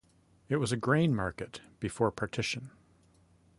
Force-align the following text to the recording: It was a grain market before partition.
It 0.49 0.55
was 0.55 0.71
a 0.71 0.77
grain 0.77 1.13
market 1.13 1.61
before 1.79 2.09
partition. 2.09 2.71